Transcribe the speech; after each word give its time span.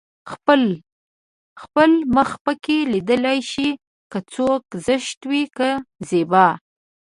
خپل 0.31 0.61
خپل 1.61 1.91
مخ 2.15 2.29
پکې 2.45 2.77
ليده 2.91 3.15
شي 3.51 3.69
که 4.11 4.19
څوک 4.33 4.63
زشت 4.85 5.19
وي 5.29 5.43
که 5.57 5.69
زيبا 6.09 6.47